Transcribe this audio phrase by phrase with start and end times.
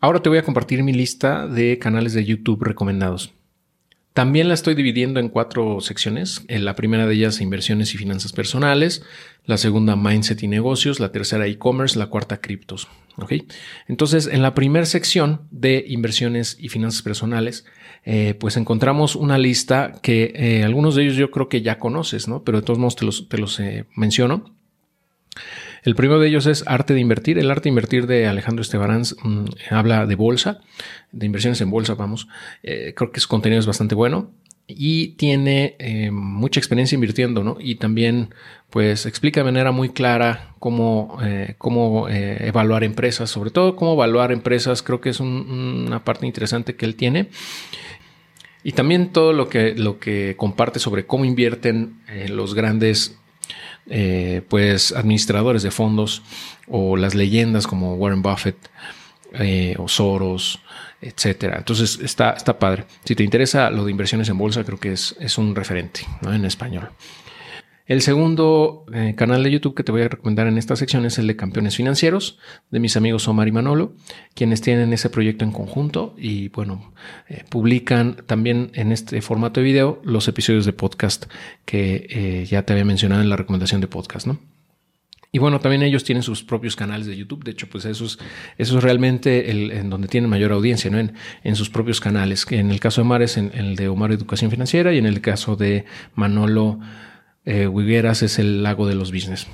[0.00, 3.32] Ahora te voy a compartir mi lista de canales de YouTube recomendados.
[4.12, 6.42] También la estoy dividiendo en cuatro secciones.
[6.48, 9.02] En la primera de ellas, inversiones y finanzas personales.
[9.44, 11.00] La segunda, mindset y negocios.
[11.00, 11.98] La tercera, e-commerce.
[11.98, 12.88] La cuarta, criptos.
[13.88, 17.64] Entonces, en la primera sección de inversiones y finanzas personales,
[18.04, 22.28] eh, pues encontramos una lista que eh, algunos de ellos yo creo que ya conoces,
[22.28, 22.44] ¿no?
[22.44, 24.54] Pero de todos modos te los, te los eh, menciono.
[25.82, 27.38] El primero de ellos es Arte de Invertir.
[27.38, 30.60] El Arte de Invertir de Alejandro Estebarán mm, habla de bolsa,
[31.12, 32.28] de inversiones en bolsa, vamos.
[32.62, 34.30] Eh, creo que su contenido es bastante bueno
[34.66, 37.56] y tiene eh, mucha experiencia invirtiendo, ¿no?
[37.58, 38.34] Y también,
[38.68, 44.30] pues, explica de manera muy clara cómo, eh, cómo evaluar empresas, sobre todo cómo evaluar
[44.30, 47.28] empresas, creo que es una parte interesante que él tiene.
[48.62, 53.18] Y también todo lo que, lo que comparte sobre cómo invierten los grandes
[53.88, 56.22] eh, pues administradores de fondos
[56.66, 58.56] o las leyendas como Warren Buffett
[59.32, 60.60] eh, o Soros,
[61.00, 61.58] etcétera.
[61.58, 62.84] Entonces está, está padre.
[63.04, 66.44] Si te interesa lo de inversiones en bolsa, creo que es, es un referente en
[66.44, 66.90] español.
[67.88, 71.18] El segundo eh, canal de YouTube que te voy a recomendar en esta sección es
[71.18, 72.38] el de Campeones Financieros
[72.70, 73.94] de mis amigos Omar y Manolo,
[74.34, 76.92] quienes tienen ese proyecto en conjunto y bueno,
[77.30, 81.32] eh, publican también en este formato de video los episodios de podcast
[81.64, 84.38] que eh, ya te había mencionado en la recomendación de podcast, ¿no?
[85.32, 87.44] Y bueno, también ellos tienen sus propios canales de YouTube.
[87.44, 88.06] De hecho, pues eso
[88.56, 90.98] es, realmente el, en donde tienen mayor audiencia, ¿no?
[90.98, 91.12] En,
[91.44, 92.46] en, sus propios canales.
[92.46, 95.20] Que en el caso de Omar es el de Omar Educación Financiera y en el
[95.20, 96.80] caso de Manolo
[97.44, 97.68] eh,
[98.02, 99.46] es el lago de los business.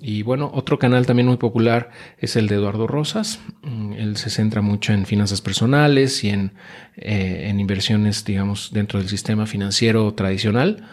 [0.00, 3.40] Y bueno, otro canal también muy popular es el de Eduardo Rosas.
[3.62, 6.52] Mm, él se centra mucho en finanzas personales y en,
[6.96, 10.84] eh, en inversiones, digamos, dentro del sistema financiero tradicional.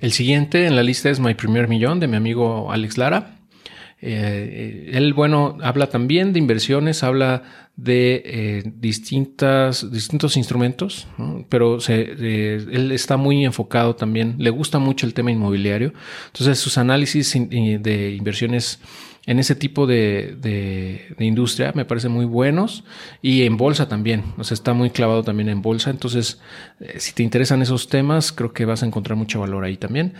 [0.00, 3.33] El siguiente en la lista es My Primer Millón de mi amigo Alex Lara.
[4.06, 7.42] Eh, él, bueno, habla también de inversiones, habla
[7.74, 11.08] de eh, distintas, distintos instrumentos,
[11.48, 15.94] pero eh, él está muy enfocado también, le gusta mucho el tema inmobiliario.
[16.26, 18.78] Entonces, sus análisis de inversiones
[19.24, 22.84] en ese tipo de, de, industria me parecen muy buenos
[23.22, 25.88] y en bolsa también, o sea, está muy clavado también en bolsa.
[25.88, 26.42] Entonces,
[26.98, 30.12] si te interesan esos temas, creo que vas a encontrar mucho valor ahí también.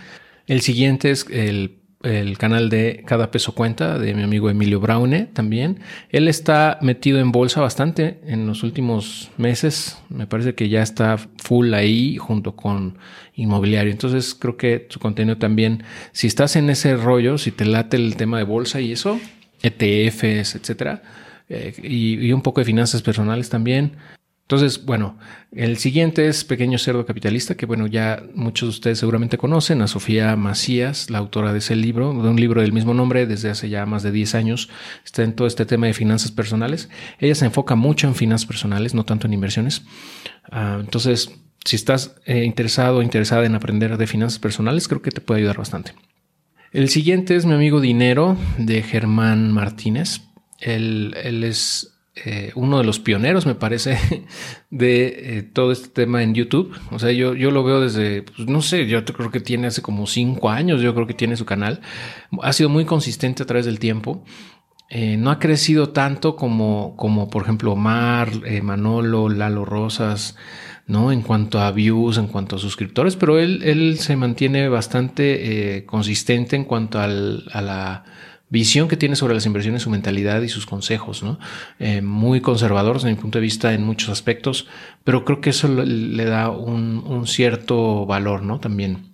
[0.47, 5.25] El siguiente es el el canal de Cada Peso Cuenta de mi amigo Emilio Braune
[5.25, 5.79] también.
[6.09, 9.97] Él está metido en bolsa bastante en los últimos meses.
[10.09, 12.97] Me parece que ya está full ahí junto con
[13.35, 13.91] inmobiliario.
[13.91, 18.15] Entonces creo que su contenido también, si estás en ese rollo, si te late el
[18.15, 19.19] tema de bolsa y eso,
[19.61, 21.01] ETFs, etcétera,
[21.49, 23.93] eh, y, un poco de finanzas personales también,
[24.47, 25.17] entonces, bueno,
[25.51, 29.87] el siguiente es Pequeño Cerdo Capitalista, que bueno, ya muchos de ustedes seguramente conocen, a
[29.87, 33.69] Sofía Macías, la autora de ese libro, de un libro del mismo nombre desde hace
[33.69, 34.69] ya más de 10 años,
[35.03, 36.89] está en todo este tema de finanzas personales.
[37.17, 39.81] Ella se enfoca mucho en finanzas personales, no tanto en inversiones.
[40.51, 41.31] Ah, entonces,
[41.65, 45.39] si estás eh, interesado o interesada en aprender de finanzas personales, creo que te puede
[45.39, 45.93] ayudar bastante.
[46.71, 50.21] El siguiente es mi amigo Dinero de Germán Martínez.
[50.59, 53.97] Él, él es eh, uno de los pioneros, me parece,
[54.69, 56.73] de eh, todo este tema en YouTube.
[56.91, 59.81] O sea, yo, yo lo veo desde, pues, no sé, yo creo que tiene hace
[59.81, 61.81] como cinco años, yo creo que tiene su canal.
[62.41, 64.23] Ha sido muy consistente a través del tiempo.
[64.89, 68.29] Eh, no ha crecido tanto como, como por ejemplo, Omar,
[68.63, 70.37] Manolo, Lalo Rosas,
[70.87, 71.11] ¿no?
[71.11, 76.55] En cuanto a views, en cuanto a suscriptores, pero él, él se mantiene bastante consistente
[76.55, 78.03] en cuanto al, a la
[78.55, 81.37] visión que tiene sobre las inversiones, su mentalidad y sus consejos, ¿no?
[81.77, 84.65] Eh, muy conservador desde mi punto de vista en muchos aspectos,
[85.03, 88.59] pero creo que eso le da un, cierto valor, ¿no?
[88.61, 89.11] También.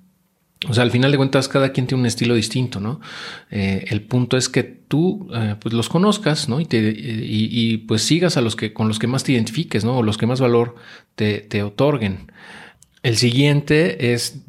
[0.69, 3.01] O sea, al final de cuentas, cada quien tiene un estilo distinto, ¿no?
[3.49, 6.61] Eh, el punto es que tú, eh, pues los conozcas, ¿no?
[6.61, 9.97] Y, te, y, pues sigas a los que, con los que más te identifiques, ¿no?
[9.97, 10.75] O los que más valor
[11.15, 12.31] te, te otorguen.
[13.01, 14.43] El siguiente es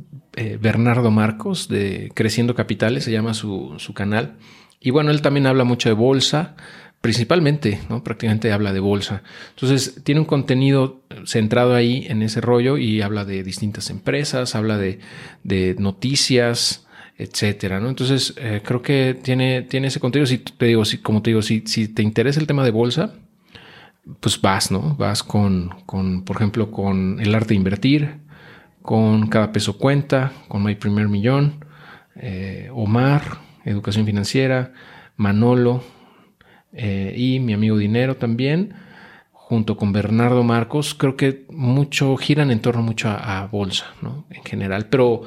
[0.61, 4.37] Bernardo Marcos de Creciendo Capitales, se llama su, su canal.
[4.83, 6.57] Y bueno, él también habla mucho de bolsa,
[7.01, 8.03] principalmente, ¿no?
[8.03, 9.23] Prácticamente habla de bolsa.
[9.51, 14.79] Entonces, tiene un contenido centrado ahí en ese rollo y habla de distintas empresas, habla
[14.79, 15.01] de,
[15.45, 16.87] de noticias,
[17.19, 17.89] etcétera, ¿no?
[17.89, 20.27] Entonces, eh, creo que tiene, tiene ese contenido.
[20.27, 23.15] Si te digo, si, como te digo, si, si te interesa el tema de bolsa,
[24.21, 24.97] pues vas, ¿no?
[24.97, 28.17] Vas con, con, por ejemplo, con el arte de invertir,
[28.81, 31.65] con cada peso cuenta, con My Primer Millón,
[32.17, 34.73] eh, Omar, Educación Financiera,
[35.17, 35.83] Manolo
[36.73, 38.75] eh, y mi amigo Dinero también,
[39.33, 44.27] junto con Bernardo Marcos, creo que mucho giran en torno mucho a, bolsa, ¿no?
[44.31, 45.23] En general, pero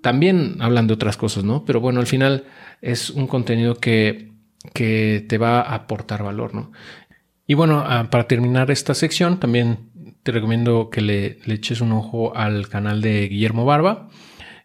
[0.00, 1.64] también hablan de otras cosas, ¿no?
[1.64, 2.44] Pero bueno, al final
[2.80, 4.30] es un contenido que,
[4.72, 6.72] que te va a aportar valor, ¿no?
[7.46, 9.90] Y bueno, ah, para terminar esta sección, también
[10.22, 14.08] te recomiendo que le, le eches un ojo al canal de Guillermo Barba.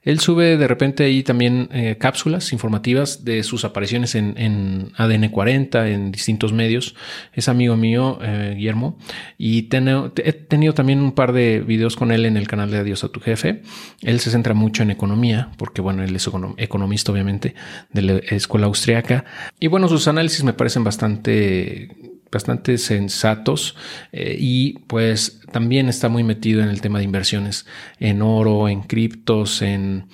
[0.09, 5.87] Él sube de repente ahí también eh, cápsulas informativas de sus apariciones en, ADN 40,
[5.87, 6.95] en distintos medios.
[7.31, 8.97] Es amigo mío, eh, Guillermo,
[9.37, 13.03] y he tenido también un par de videos con él en el canal de Adiós
[13.03, 13.61] a tu jefe.
[14.01, 16.27] Él se centra mucho en economía, porque bueno, él es
[16.57, 17.53] economista obviamente
[17.93, 19.25] de la escuela austriaca.
[19.59, 23.75] Y bueno, sus análisis me parecen bastante bastante sensatos
[24.11, 27.65] eh, y pues también está muy metido en el tema de inversiones
[27.99, 30.07] en oro, en criptos, en,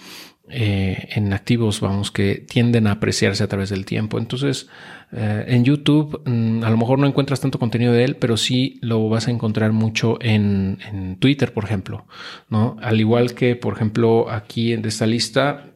[0.47, 4.19] eh, en activos, vamos, que tienden a apreciarse a través del tiempo.
[4.19, 4.67] Entonces,
[5.11, 8.79] eh, en YouTube mm, a lo mejor no encuentras tanto contenido de él, pero sí
[8.81, 12.05] lo vas a encontrar mucho en, en Twitter, por ejemplo,
[12.49, 12.77] ¿no?
[12.81, 15.74] Al igual que, por ejemplo, aquí en esta lista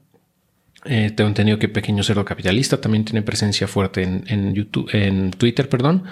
[0.85, 5.67] eh, tengo entendido que Pequeño Cerdo Capitalista también tiene presencia fuerte en, YouTube, en Twitter,
[5.67, 6.03] perdón.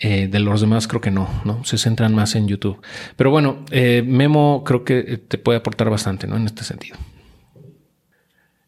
[0.00, 2.80] Eh, de los demás creo que no, no se centran más en YouTube.
[3.16, 6.36] Pero bueno, eh, Memo creo que te puede aportar bastante, ¿no?
[6.36, 6.96] En este sentido.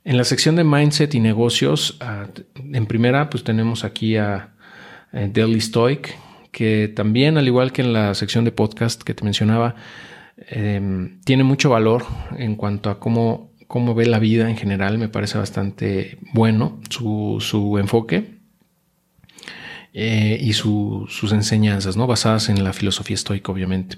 [0.02, 2.26] En la sección de mindset y negocios, ah,
[2.56, 4.54] en primera, pues tenemos aquí a
[5.12, 6.16] Daily Stoic,
[6.50, 9.76] que también, al igual que en la sección de podcast que te mencionaba,
[11.24, 12.06] tiene mucho valor
[12.38, 17.78] en cuanto a cómo cómo ve la vida en general, me parece bastante bueno su,
[17.78, 18.34] enfoque
[19.92, 22.08] eh, y sus enseñanzas, ¿no?
[22.08, 23.96] basadas en la filosofía estoica, obviamente.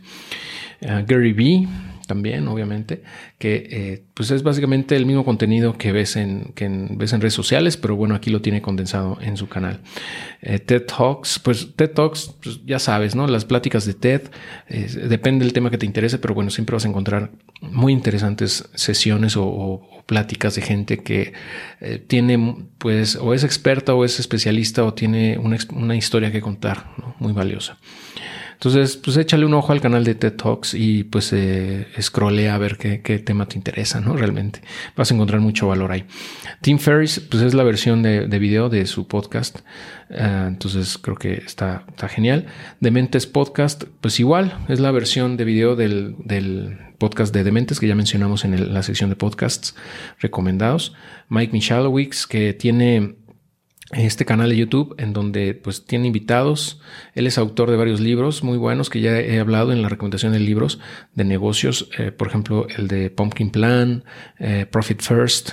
[1.06, 1.68] Gary Vee
[2.06, 3.02] también, obviamente,
[3.38, 7.34] que eh, pues es básicamente el mismo contenido que ves en, que ves en redes
[7.34, 9.80] sociales, pero bueno, aquí lo tiene condensado en su canal.
[10.42, 13.26] Eh, TED Talks, pues TED Talks, pues ya sabes, ¿no?
[13.26, 14.22] Las pláticas de TED,
[15.08, 17.30] depende del tema que te interese, pero bueno, siempre vas a encontrar
[17.62, 21.32] muy interesantes sesiones o, pláticas de gente que
[21.80, 26.40] eh, tiene, pues, o es experta o es especialista o tiene una, una historia que
[26.40, 26.86] contar,
[27.20, 27.78] muy valiosa.
[28.64, 32.58] Entonces, pues échale un ojo al canal de TED Talks y pues eh, scrollea a
[32.58, 34.16] ver qué, tema te interesa, ¿no?
[34.16, 34.62] Realmente
[34.94, 36.04] vas a encontrar mucho valor ahí.
[36.60, 39.58] Tim Ferriss, pues es la versión de, video de su podcast.
[40.16, 42.46] Ah, entonces creo que está, está genial.
[42.78, 46.14] Dementes Podcast, pues igual, es la versión de video del,
[46.98, 49.74] podcast de Dementes que ya mencionamos en la sección de podcasts
[50.20, 50.94] recomendados.
[51.28, 53.16] Mike Michalowicz, que tiene
[53.92, 56.80] este canal de YouTube en donde pues tiene invitados.
[57.14, 60.32] Él es autor de varios libros muy buenos que ya he hablado en la recomendación
[60.32, 60.78] de libros
[61.14, 64.04] de negocios, eh, por ejemplo el de Pumpkin Plan,
[64.38, 65.50] eh, Profit First,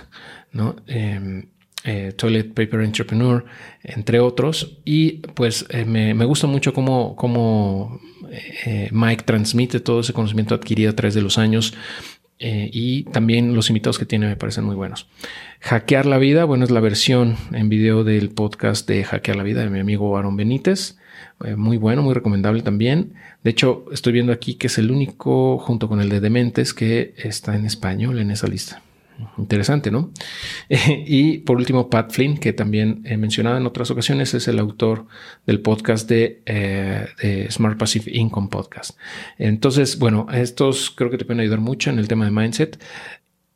[0.53, 0.77] ¿no?
[0.87, 1.47] Em,
[1.83, 3.45] eh, Toilet Paper Entrepreneur,
[3.83, 4.79] entre otros.
[4.85, 7.99] Y pues me, me, gusta mucho cómo, cómo
[8.91, 11.73] Mike transmite todo ese conocimiento adquirido a través de los años
[12.39, 15.07] eh, y también los invitados que tiene me parecen muy buenos.
[15.59, 19.61] Hackear la vida, bueno, es la versión en video del podcast de Hackear la vida
[19.61, 20.97] de mi amigo Aaron Benítez.
[21.43, 23.13] Eh, muy bueno, muy recomendable también.
[23.43, 27.13] De hecho, estoy viendo aquí que es el único, junto con el de Dementes, que
[27.17, 28.81] está en español en esa lista.
[29.37, 30.11] Interesante, ¿no?
[30.69, 35.05] y por último, Pat Flynn, que también he mencionado en otras ocasiones, es el autor
[35.45, 38.97] del podcast de, eh, Smart Passive Income Podcast.
[39.37, 42.81] Entonces, bueno, estos creo que te pueden ayudar mucho en el tema de mindset.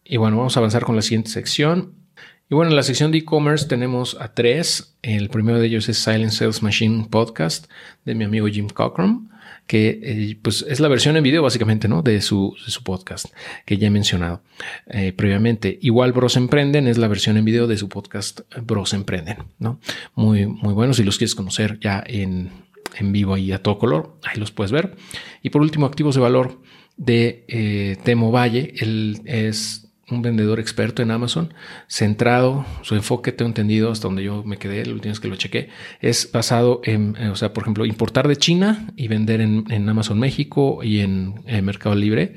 [0.06, 2.03] Y bueno, vamos a avanzar con la siguiente sección.
[2.50, 4.96] Y bueno, en la sección de e-commerce tenemos a tres.
[5.02, 7.70] El primero de ellos es Silent Sales Machine Podcast
[8.06, 9.30] de mi amigo Jim Cockrum
[9.68, 12.02] que eh, pues es la versión en video básicamente ¿no?
[12.02, 13.28] de, su, su podcast
[13.66, 14.42] que ya he mencionado
[14.88, 15.80] eh, previamente.
[15.82, 19.38] Igual Bros Emprenden es la versión en video de su podcast Bros Emprenden.
[19.60, 19.80] ¿no?
[20.16, 22.50] Muy, muy bueno si los quieres conocer ya en,
[22.98, 24.96] en vivo y a todo color, ahí los puedes ver.
[25.42, 26.60] Y por último, activos de valor
[26.98, 28.74] de eh, Temo Valle.
[28.78, 31.54] Él es un vendedor experto en Amazon,
[31.88, 35.36] centrado, su enfoque, tengo entendido hasta donde yo me quedé, la última vez que lo
[35.36, 35.70] chequé,
[36.02, 40.84] es basado en, o sea, por ejemplo, importar de China y vender en, Amazon México
[40.84, 42.36] y en, Mercado Libre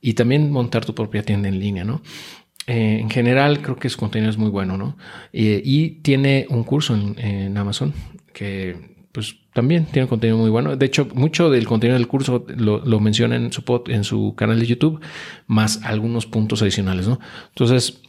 [0.00, 2.02] y también montar tu propia tienda en línea, ¿no?
[2.66, 4.96] Eh, en general, creo que su contenido es muy bueno, ¿no?
[5.32, 7.94] y tiene un curso en, en Amazon
[8.34, 10.76] que pues también tiene contenido muy bueno.
[10.76, 14.66] De hecho, mucho del contenido del curso lo, menciona en su, en su canal de
[14.66, 15.00] YouTube,
[15.48, 17.18] más algunos puntos adicionales, ¿no?
[17.48, 18.00] Entonces,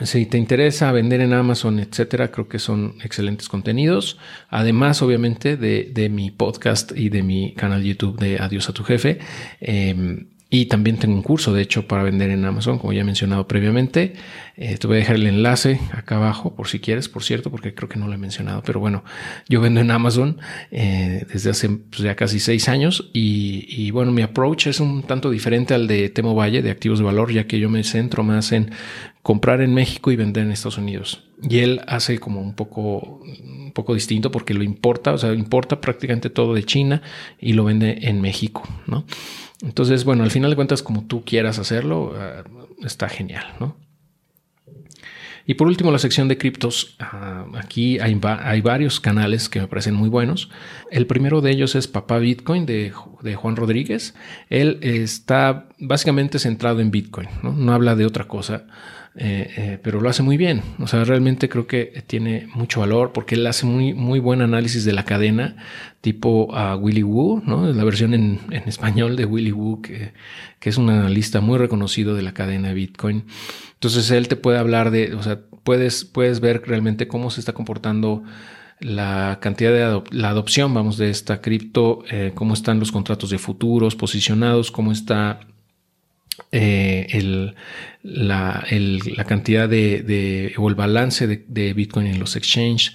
[0.00, 4.18] si te interesa vender en Amazon, etcétera, creo que son excelentes contenidos.
[4.48, 8.82] Además, obviamente, de, mi podcast y de mi canal de YouTube de Adiós a tu
[8.82, 9.20] jefe.
[9.60, 13.04] Em, y también tengo un curso, de hecho, para vender en Amazon, como ya he
[13.04, 14.14] mencionado previamente.
[14.56, 17.74] Eh, te voy a dejar el enlace acá abajo, por si quieres, por cierto, porque
[17.74, 18.62] creo que no lo he mencionado.
[18.64, 19.02] Pero bueno,
[19.48, 20.38] yo vendo en Amazon
[20.70, 23.10] eh, desde hace pues, ya casi seis años.
[23.12, 27.04] Y, bueno, mi approach es un tanto diferente al de Temo Valle, de activos de
[27.04, 28.70] valor, ya que yo me centro más en
[29.22, 31.25] comprar en México y vender en Estados Unidos.
[31.42, 35.80] Y él hace como un poco, un poco distinto porque lo importa, o sea, importa
[35.80, 37.02] prácticamente todo de China
[37.38, 39.04] y lo vende en México, ¿no?
[39.62, 42.42] Entonces, bueno, al final de cuentas, como tú quieras hacerlo, eh,
[42.82, 43.76] está genial, ¿no?
[45.48, 46.96] Y por último, la sección de criptos.
[46.98, 50.50] Ah, aquí hay, varios canales que me parecen muy buenos.
[50.90, 54.14] El primero de ellos es Papá Bitcoin de, Juan Rodríguez.
[54.50, 58.66] Él está básicamente centrado en Bitcoin, no, no habla de otra cosa.
[59.18, 60.62] Eh, eh, pero lo hace muy bien.
[60.78, 64.84] O sea, realmente creo que tiene mucho valor porque él hace muy, muy buen análisis
[64.84, 65.56] de la cadena,
[66.02, 67.72] tipo a Willy Woo, ¿no?
[67.72, 70.12] La versión en, español de Willy Woo, que,
[70.60, 73.24] es un analista muy reconocido de la cadena de Bitcoin.
[73.74, 77.52] Entonces él te puede hablar de, o sea, puedes, puedes ver realmente cómo se está
[77.52, 78.24] comportando
[78.80, 83.38] la cantidad de la adopción, vamos, de esta cripto, eh, cómo están los contratos de
[83.38, 85.40] futuros posicionados, cómo está
[86.52, 87.52] eh,
[88.02, 88.64] la,
[89.26, 92.92] cantidad de, o el balance de, Bitcoin en los exchanges,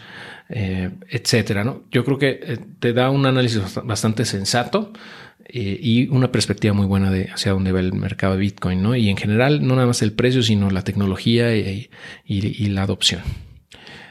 [0.49, 1.63] eh, etcétera.
[1.63, 1.83] ¿no?
[1.91, 4.93] Yo creo que eh, te da un análisis bastante sensato
[5.53, 8.95] y una perspectiva muy buena de hacia dónde va el mercado de Bitcoin, ¿no?
[8.95, 11.89] Y en general, no nada más el precio, sino la tecnología y,
[12.69, 13.21] la adopción.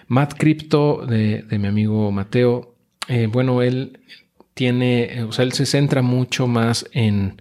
[0.06, 2.74] Matt Crypto de, de mi amigo Mateo,
[3.30, 4.00] bueno, él
[4.52, 7.40] tiene, o sea, él se centra mucho más en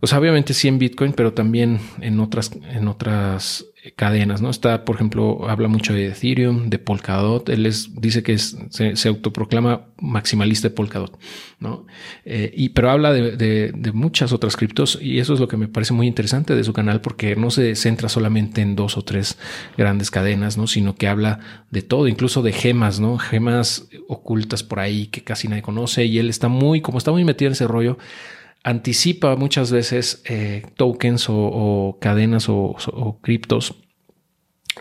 [0.00, 4.50] o sea, obviamente sí en Bitcoin, pero también en otras, en otras cadenas, ¿no?
[4.50, 7.48] Está, por ejemplo, habla mucho de Ethereum, de Polkadot.
[7.48, 11.18] Él es, dice que se, autoproclama maximalista de Polkadot,
[11.60, 11.86] ¿no?
[12.24, 15.92] Eh, y, pero habla de, muchas otras criptos y eso es lo que me parece
[15.92, 19.38] muy interesante de su canal porque no se centra solamente en dos o tres
[19.76, 20.66] grandes cadenas, ¿no?
[20.66, 21.38] Sino que habla
[21.70, 23.18] de todo, incluso de gemas, ¿no?
[23.18, 27.24] Gemas ocultas por ahí que casi nadie conoce y él está muy, como está muy
[27.24, 27.98] metido en ese rollo,
[28.66, 33.76] anticipa muchas veces eh, tokens o, cadenas o, criptos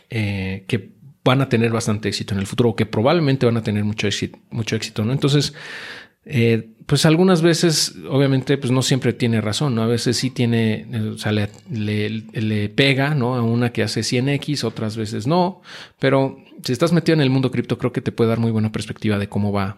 [0.10, 3.64] eh, que van a tener bastante éxito en el futuro o que probablemente van a
[3.64, 5.14] tener mucho éxito, mucho éxito ¿no?
[5.14, 5.54] Entonces,
[6.26, 9.84] eh, pues algunas veces, obviamente, pues no siempre tiene razón, ¿no?
[9.84, 13.36] A veces sí tiene, o sea, le, le, pega, ¿no?
[13.36, 15.62] A una que hace 100x, otras veces no,
[16.00, 18.72] pero si estás metido en el mundo cripto, creo que te puede dar muy buena
[18.72, 19.78] perspectiva de cómo va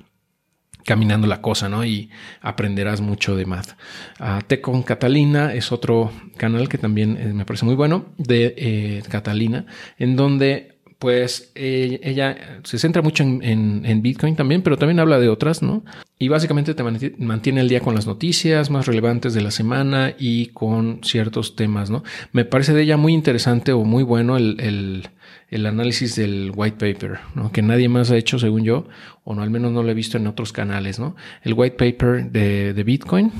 [0.87, 1.83] caminando la cosa, ¿no?
[1.83, 2.09] Y
[2.41, 3.75] aprenderás mucho de math.
[4.21, 9.03] Uh, con Catalina es otro canal que también eh, me parece muy bueno de eh,
[9.09, 9.65] Catalina,
[9.99, 15.27] en donde pues eh, ella se centra mucho en, Bitcoin también, pero también habla de
[15.27, 15.83] otras, ¿no?
[16.19, 20.47] Y básicamente te mantiene el día con las noticias más relevantes de la semana y
[20.47, 22.03] con ciertos temas, ¿no?
[22.31, 25.07] Me parece de ella muy interesante o muy bueno el,
[25.51, 27.51] análisis del white paper, ¿no?
[27.51, 28.87] Que nadie más ha hecho, según yo,
[29.23, 31.15] o no, al menos no lo he visto en otros canales, ¿no?
[31.43, 33.31] El white paper de, de Bitcoin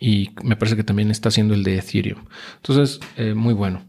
[0.00, 2.24] y me parece que también está haciendo el de Ethereum.
[2.56, 3.82] Entonces, eh, muy bueno.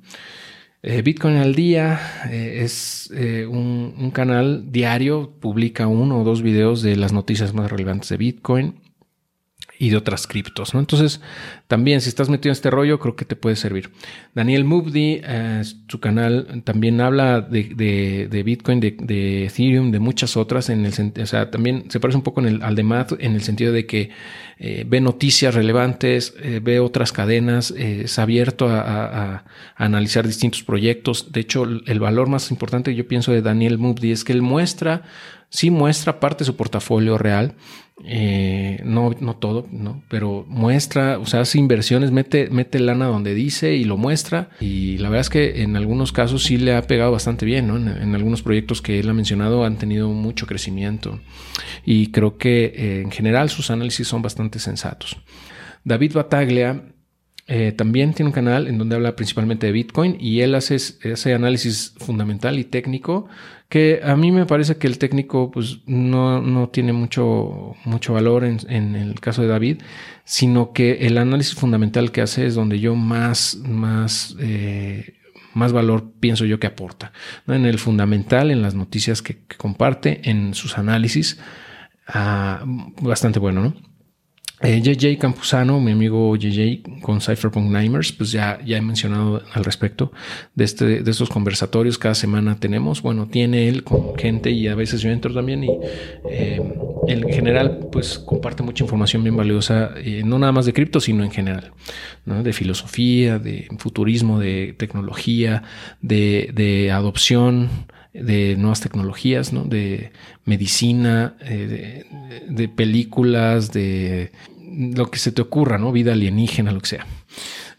[0.82, 2.00] Eh, Bitcoin al día
[2.32, 7.70] eh, es eh, un, canal diario, publica uno o dos videos de las noticias más
[7.70, 8.76] relevantes de Bitcoin
[9.82, 10.82] y de otras criptos, ¿no?
[10.82, 11.22] Entonces,
[11.68, 13.92] también si estás metido en este rollo, creo que te puede servir.
[14.36, 20.86] Daniel Mubdi, eh, su canal también habla de, Bitcoin, de, Ethereum, de muchas otras, en
[20.86, 23.86] el, o sea, también se parece un poco al de Matt en el sentido de
[23.86, 24.10] que
[24.58, 29.46] eh, ve noticias relevantes, eh, ve otras cadenas, es abierto a, a,
[29.78, 31.32] analizar distintos proyectos.
[31.32, 35.04] De hecho, el valor más importante yo pienso de Daniel Mubdi es que él muestra
[35.50, 37.56] sí muestra parte de su portafolio real,
[38.06, 40.02] eh, no, no todo, ¿no?
[40.08, 44.50] pero muestra, o sea, hace inversiones, mete, mete lana donde dice y lo muestra.
[44.62, 47.76] Y la verdad es que en algunos casos sí le ha pegado bastante bien, ¿no?
[47.76, 51.20] En, algunos proyectos que él ha mencionado han tenido mucho crecimiento.
[51.86, 55.18] Y creo que eh, en general sus análisis son bastante sensatos.
[55.84, 56.84] David Bataglia
[57.52, 61.34] eh, también tiene un canal en donde habla principalmente de Bitcoin y él hace ese
[61.34, 63.28] análisis fundamental y técnico
[63.70, 68.96] que a mí me parece que el técnico pues no, tiene mucho, mucho valor en,
[68.96, 69.82] el caso de David,
[70.26, 75.16] sino que el análisis fundamental que hace es donde yo más, más, eh,
[75.56, 77.14] más valor pienso yo que aporta.
[77.48, 81.40] En el fundamental, en las noticias que, comparte, en sus análisis,
[82.08, 82.64] ah,
[83.02, 83.89] bastante bueno, ¿no?
[84.62, 89.64] JJ eh, Campuzano, mi amigo JJ con Cypherpunk Nimers, pues ya, ya he mencionado al
[89.64, 90.12] respecto
[90.54, 91.98] de, este, de estos conversatorios.
[91.98, 95.70] Cada semana tenemos, bueno, tiene él con gente y a veces yo entro también y
[96.30, 96.62] eh,
[97.08, 101.24] en general pues comparte mucha información bien valiosa, eh, no nada más de cripto, sino
[101.24, 101.72] en general,
[102.26, 102.44] ¿no?
[102.44, 105.64] de filosofía, de futurismo, de tecnología,
[106.02, 107.70] de, de adopción
[108.14, 109.64] de nuevas tecnologías, ¿no?
[109.64, 110.12] de
[110.46, 112.06] medicina, de,
[112.48, 114.32] de, películas, de
[114.72, 115.92] lo que se te ocurra, ¿no?
[115.92, 117.06] Vida alienígena, lo que sea.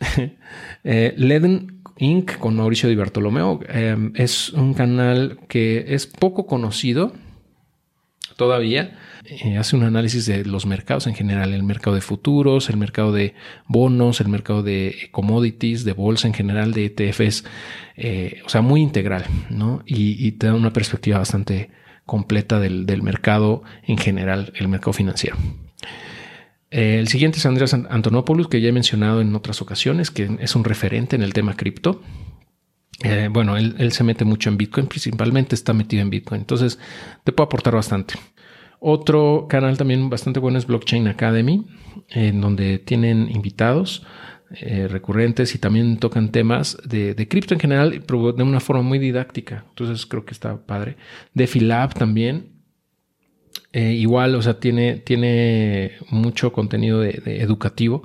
[0.85, 2.39] eh, Leden Inc.
[2.39, 3.61] con Mauricio Di Bartolomeo.
[3.69, 7.13] Em, es un canal que es poco conocido
[8.37, 8.99] todavía.
[9.27, 13.13] Eh, hace un análisis de los mercados en general, el mercado de futuros, el mercado
[13.13, 13.35] de
[13.67, 17.45] bonos, el mercado de commodities, de bolsa en general, de ETFs,
[17.97, 19.83] eh, o sea, muy integral, ¿no?
[19.85, 21.71] Y, te da una perspectiva bastante
[22.07, 25.37] completa del, del mercado en general, el mercado financiero.
[26.71, 30.65] El siguiente es Andrés Antonopoulos, que ya he mencionado en otras ocasiones, que es un
[30.65, 32.01] referente en el tema cripto.
[33.03, 36.79] Eh, bueno, él, se mete mucho en Bitcoin, principalmente está metido en Bitcoin, entonces
[37.25, 38.15] te puede aportar bastante.
[38.79, 41.67] Otro canal también bastante bueno es Blockchain Academy,
[42.09, 44.07] en donde tienen invitados
[44.53, 48.99] eh, recurrentes y también tocan temas de, cripto en general, pero de una forma muy
[48.99, 49.65] didáctica.
[49.69, 50.97] Entonces creo que está padre.
[51.35, 52.60] DeFi Lab también,
[53.73, 58.05] eh, igual, o sea, tiene, tiene mucho contenido educativo.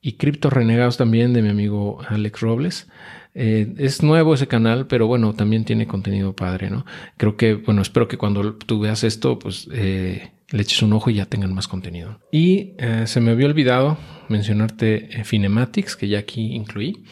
[0.00, 2.88] Y Cripto Renegados también de mi amigo Alex Robles.
[3.34, 6.86] Eh, es nuevo ese canal, pero bueno, también tiene contenido padre, ¿no?
[7.16, 11.10] Creo que, bueno, espero que cuando tú veas esto, pues eh, le eches un ojo
[11.10, 12.20] y ya tengan más contenido.
[12.30, 13.98] Y se me había olvidado
[14.28, 17.04] mencionarte Finematics, que ya aquí incluí.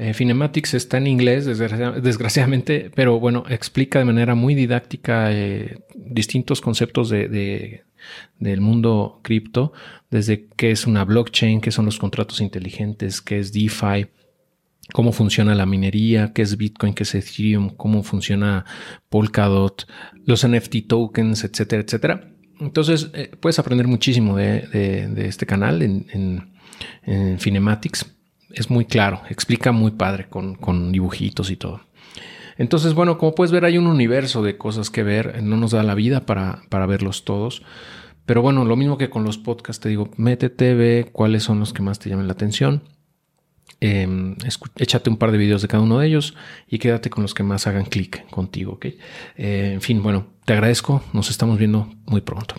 [0.00, 6.62] Eh, Finematics está en inglés, desgraciadamente, pero bueno, explica de manera muy didáctica eh, distintos
[6.62, 7.84] conceptos de,
[8.38, 9.74] del mundo cripto,
[10.10, 14.06] desde qué es una blockchain, qué son los contratos inteligentes, qué es DeFi,
[14.94, 18.64] cómo funciona la minería, qué es Bitcoin, qué es Ethereum, cómo funciona
[19.10, 19.86] Polkadot,
[20.24, 22.32] los NFT tokens, etcétera, etcétera.
[22.58, 26.06] Entonces, eh, puedes aprender muchísimo de, este canal en,
[27.04, 28.16] en Finematics
[28.52, 31.80] es muy claro, explica muy padre con, dibujitos y todo.
[32.58, 35.42] Entonces, bueno, como puedes ver, hay un universo de cosas que ver.
[35.42, 37.62] No nos da la vida para, para verlos todos.
[38.26, 41.72] Pero bueno, lo mismo que con los podcasts, te digo, métete, ve cuáles son los
[41.72, 42.82] que más te llamen la atención.
[43.80, 44.36] Em,
[44.76, 46.34] échate un par de videos de cada uno de ellos
[46.68, 48.86] y quédate con los que más hagan clic contigo, ¿ok?
[49.36, 51.02] Eh, en fin, bueno, te agradezco.
[51.14, 52.56] Nos estamos viendo muy pronto.